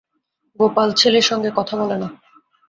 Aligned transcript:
গোপাল 0.59 0.89
ছেলের 0.93 1.25
সঙ্গে 1.29 1.49
কথা 1.57 1.73
বলে 1.77 1.95
না। 2.01 2.07